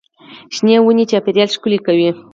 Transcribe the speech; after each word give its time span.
شنې 0.55 0.75
ونې 0.81 1.03
چاپېریال 1.11 1.49
ښکلی 1.55 1.79
کوي. 1.85 2.09